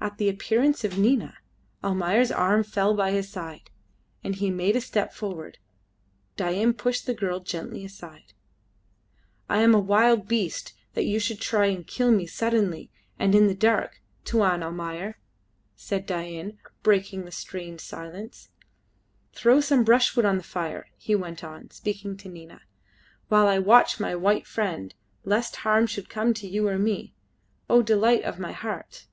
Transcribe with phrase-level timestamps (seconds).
[0.00, 1.38] At the appearance of Nina,
[1.84, 3.70] Almayer's arm fell by his side,
[4.24, 5.58] and he made a step forward.
[6.36, 8.32] Dain pushed the girl gently aside.
[9.48, 13.46] "Am I a wild beast that you should try to kill me suddenly and in
[13.46, 15.18] the dark, Tuan Almayer?"
[15.76, 18.48] said Dain, breaking the strained silence.
[19.32, 22.62] "Throw some brushwood on the fire," he went on, speaking to Nina,
[23.28, 27.14] "while I watch my white friend, lest harm should come to you or to me,
[27.70, 29.06] O delight of my heart!"